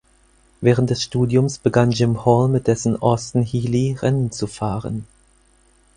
Während 0.61 0.89
des 0.89 1.03
Studiums 1.03 1.59
begann 1.59 1.91
Jim 1.91 2.25
Hall 2.25 2.47
mit 2.47 2.65
dessen 2.65 2.99
Austin 2.99 3.43
Healey 3.43 3.93
Rennen 4.01 4.31
zu 4.31 4.47
fahren. 4.47 5.05